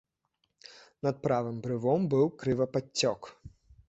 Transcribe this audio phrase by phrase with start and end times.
[1.07, 3.29] Над правым брывом быў крывападцёк.